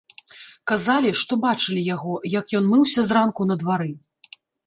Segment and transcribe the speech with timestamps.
[0.69, 3.91] Казалі, што бачылі яго, як ён мыўся зранку на двары.